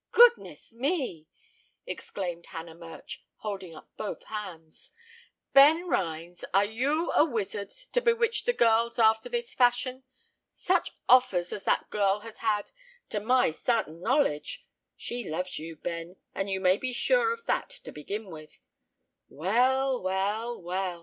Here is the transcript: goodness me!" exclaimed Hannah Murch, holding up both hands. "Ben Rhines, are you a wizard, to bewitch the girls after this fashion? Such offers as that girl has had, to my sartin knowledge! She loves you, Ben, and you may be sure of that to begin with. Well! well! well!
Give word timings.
goodness 0.09 0.73
me!" 0.73 1.27
exclaimed 1.85 2.47
Hannah 2.47 2.73
Murch, 2.73 3.19
holding 3.35 3.75
up 3.75 3.87
both 3.97 4.23
hands. 4.23 4.89
"Ben 5.53 5.87
Rhines, 5.87 6.43
are 6.55 6.65
you 6.65 7.11
a 7.11 7.23
wizard, 7.23 7.69
to 7.69 8.01
bewitch 8.01 8.45
the 8.45 8.51
girls 8.53 8.97
after 8.97 9.29
this 9.29 9.53
fashion? 9.53 10.01
Such 10.51 10.89
offers 11.07 11.53
as 11.53 11.65
that 11.65 11.91
girl 11.91 12.21
has 12.21 12.39
had, 12.39 12.71
to 13.09 13.19
my 13.19 13.51
sartin 13.51 14.01
knowledge! 14.01 14.65
She 14.97 15.23
loves 15.29 15.59
you, 15.59 15.75
Ben, 15.75 16.15
and 16.33 16.49
you 16.49 16.59
may 16.59 16.77
be 16.77 16.93
sure 16.93 17.31
of 17.31 17.45
that 17.45 17.69
to 17.69 17.91
begin 17.91 18.31
with. 18.31 18.57
Well! 19.29 20.01
well! 20.01 20.59
well! 20.59 20.99